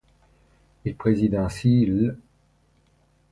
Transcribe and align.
Il 0.83 0.95
préside 0.95 1.35
ainsi 1.35 1.85
l'. 1.85 2.15